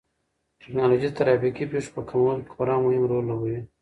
ټیکنالوژي 0.61 1.09
د 1.11 1.15
ترافیکي 1.19 1.65
پېښو 1.71 1.89
په 1.95 2.01
کمولو 2.09 2.43
کې 2.45 2.51
خورا 2.53 2.75
مهم 2.83 3.03
رول 3.11 3.25
لوبوي. 3.29 3.59